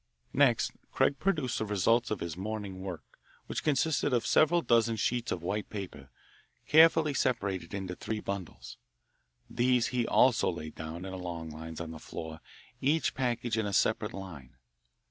[0.33, 5.31] Next Craig produced the results of his morning's work, which consisted of several dozen sheets
[5.31, 6.09] of white paper,
[6.67, 8.77] carefully separated into three bundles.
[9.47, 12.39] These he also laid down in long lines on the floor,
[12.81, 14.55] each package in a separate line.